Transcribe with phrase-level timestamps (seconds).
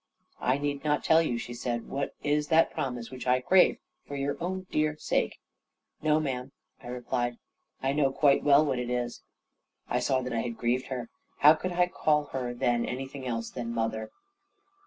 [0.39, 3.77] "I need not tell you," she said, "what is that promise which I crave
[4.07, 5.37] for your own dear sake."
[6.01, 7.37] "No, ma'am," I replied,
[7.83, 9.21] "I know quite well what it is."
[9.87, 11.11] I saw that I had grieved her.
[11.41, 14.09] How could I call her then anything else than "mother"?